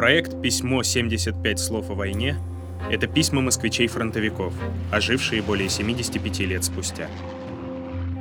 [0.00, 2.38] Проект «Письмо 75 слов о войне»—
[2.90, 4.54] это письма москвичей-фронтовиков,
[4.90, 7.06] ожившие более 75 лет спустя.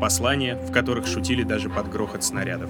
[0.01, 2.69] Послания, в которых шутили даже под грохот снарядов.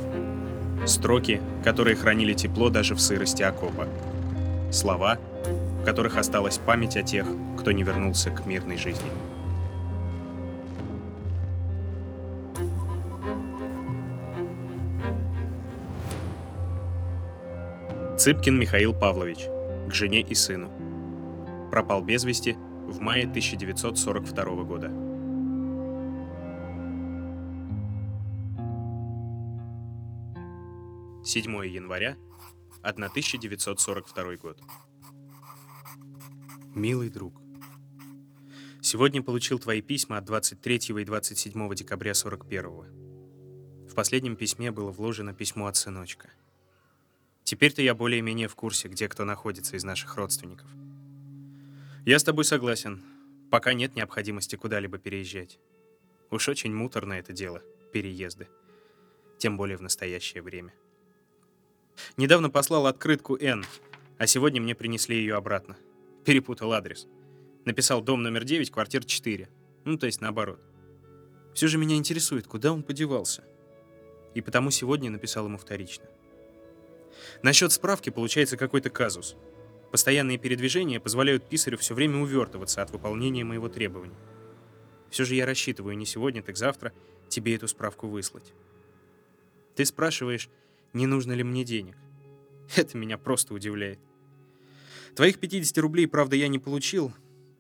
[0.86, 3.88] Строки, которые хранили тепло даже в сырости окопа.
[4.72, 5.18] Слова,
[5.82, 7.26] в которых осталась память о тех,
[7.58, 9.10] кто не вернулся к мирной жизни.
[18.30, 19.48] Цыпкин Михаил Павлович,
[19.90, 20.70] к жене и сыну.
[21.72, 24.90] Пропал без вести в мае 1942 года.
[31.26, 32.18] Седьмое января
[32.84, 34.62] 1942 год.
[36.76, 37.34] Милый друг,
[38.80, 45.34] сегодня получил твои письма от 23 и 27 декабря 41 В последнем письме было вложено
[45.34, 46.30] письмо от сыночка.
[47.50, 50.68] Теперь-то я более-менее в курсе, где кто находится из наших родственников.
[52.06, 53.02] Я с тобой согласен.
[53.50, 55.58] Пока нет необходимости куда-либо переезжать.
[56.30, 58.50] Уж очень муторно это дело, переезды.
[59.40, 60.76] Тем более в настоящее время.
[62.18, 63.66] Недавно послал открытку Н,
[64.20, 65.76] а сегодня мне принесли ее обратно.
[66.26, 67.08] Перепутал адрес.
[67.66, 69.50] Написал дом номер 9, квартира 4.
[69.86, 70.62] Ну, то есть наоборот.
[71.56, 73.44] Все же меня интересует, куда он подевался.
[74.36, 76.06] И потому сегодня написал ему вторично.
[77.44, 79.36] Насчет справки получается какой-то казус.
[79.92, 84.18] Постоянные передвижения позволяют писарю все время увертываться от выполнения моего требования.
[85.10, 86.94] Все же я рассчитываю не сегодня, так завтра
[87.28, 88.54] тебе эту справку выслать.
[89.76, 90.50] Ты спрашиваешь,
[90.94, 91.96] не нужно ли мне денег.
[92.76, 94.00] Это меня просто удивляет.
[95.16, 97.12] Твоих 50 рублей, правда, я не получил,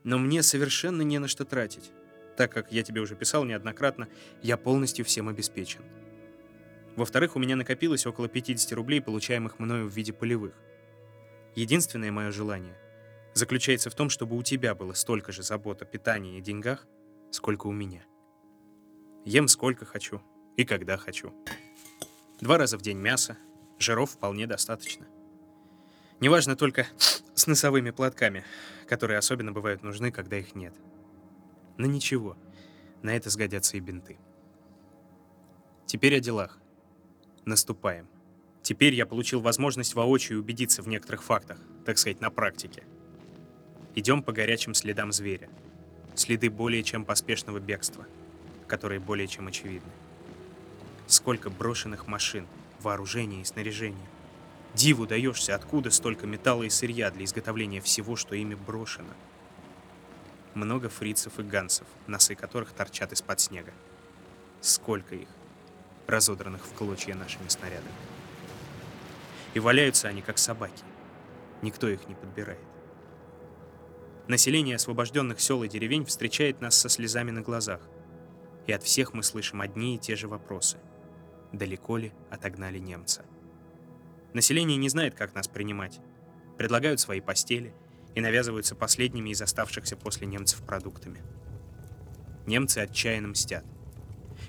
[0.03, 1.91] но мне совершенно не на что тратить,
[2.38, 4.07] так как я тебе уже писал неоднократно,
[4.41, 5.81] я полностью всем обеспечен.
[6.99, 10.53] Во-вторых, у меня накопилось около 50 рублей, получаемых мною в виде полевых.
[11.55, 12.77] Единственное мое желание
[13.33, 16.85] заключается в том, чтобы у тебя было столько же забот о питании и деньгах,
[17.31, 18.03] сколько у меня.
[19.23, 20.21] Ем сколько хочу
[20.57, 21.33] и когда хочу.
[22.41, 23.37] Два раза в день мясо,
[23.77, 25.07] жиров вполне достаточно.
[26.19, 26.85] Неважно только
[27.33, 28.43] с носовыми платками,
[28.89, 30.75] которые особенно бывают нужны, когда их нет.
[31.77, 32.35] Но ничего,
[33.03, 34.17] на это сгодятся и бинты.
[35.85, 36.59] Теперь о делах.
[37.49, 38.07] Наступаем.
[38.61, 42.83] Теперь я получил возможность воочию убедиться в некоторых фактах, так сказать, на практике.
[43.95, 45.49] Идем по горячим следам зверя.
[46.13, 48.05] Следы более чем поспешного бегства,
[48.67, 49.89] которые более чем очевидны.
[51.07, 52.45] Сколько брошенных машин,
[52.81, 54.07] вооружения и снаряжения.
[54.75, 59.16] Диву даешься, откуда столько металла и сырья для изготовления всего, что ими брошено.
[60.53, 63.73] Много фрицев и гансов, носы которых торчат из-под снега.
[64.61, 65.29] Сколько их?
[66.09, 67.94] Разодранных в клочья нашими снарядами.
[69.53, 70.84] И валяются они, как собаки.
[71.62, 72.59] Никто их не подбирает.
[74.28, 77.81] Население освобожденных сел и деревень встречает нас со слезами на глазах.
[78.68, 80.78] И от всех мы слышим одни и те же вопросы.
[81.52, 83.26] Далеко ли отогнали немца?
[84.34, 86.00] Население не знает, как нас принимать.
[86.58, 87.74] Предлагают свои постели
[88.14, 91.24] и навязываются последними из оставшихся после немцев продуктами.
[92.46, 93.66] Немцы отчаянно мстят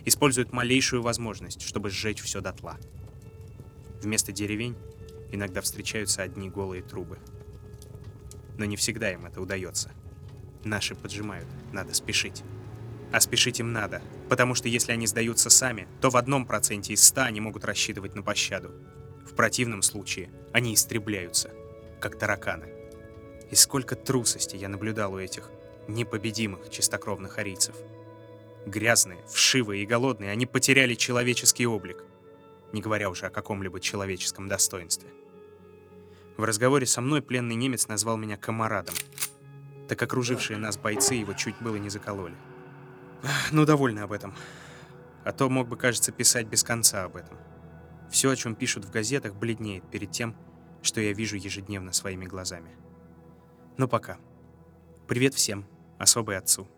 [0.04, 2.78] используют малейшую возможность, чтобы сжечь все дотла.
[4.02, 4.76] Вместо деревень
[5.32, 7.18] иногда встречаются одни голые трубы.
[8.58, 9.90] Но не всегда им это удается.
[10.64, 12.42] Наши поджимают, надо спешить.
[13.12, 17.02] А спешить им надо, потому что если они сдаются сами, то в одном проценте из
[17.02, 18.70] ста они могут рассчитывать на пощаду.
[19.26, 21.50] В противном случае они истребляются,
[22.00, 22.68] как тараканы.
[23.50, 25.50] И сколько трусости я наблюдал у этих
[25.88, 27.74] непобедимых чистокровных арийцев.
[28.66, 32.04] Грязные, вшивые и голодные, они потеряли человеческий облик,
[32.72, 35.08] не говоря уже о каком-либо человеческом достоинстве.
[36.36, 38.94] В разговоре со мной пленный немец назвал меня комарадом,
[39.88, 42.36] так окружившие нас бойцы его чуть было не закололи.
[43.50, 44.34] Ну, довольно об этом.
[45.24, 47.36] А то мог бы, кажется, писать без конца об этом.
[48.10, 50.36] Все, о чем пишут в газетах, бледнеет перед тем,
[50.82, 52.70] что я вижу ежедневно своими глазами.
[53.76, 54.18] Но пока.
[55.06, 55.66] Привет всем,
[55.98, 56.68] особый отцу.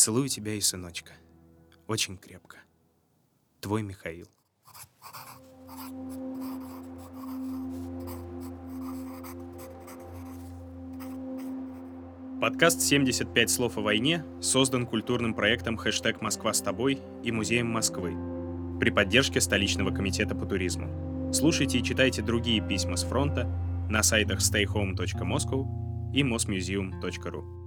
[0.00, 1.12] Целую тебя и сыночка.
[1.86, 2.56] Очень крепко.
[3.60, 4.28] Твой Михаил.
[12.40, 18.14] Подкаст «75 слов о войне» создан культурным проектом «Хэштег Москва с тобой» и Музеем Москвы
[18.80, 21.30] при поддержке столичного комитета по туризму.
[21.34, 23.44] Слушайте и читайте другие письма с фронта
[23.90, 27.59] на сайтах stayhome.moscow и mosmuseum.ru.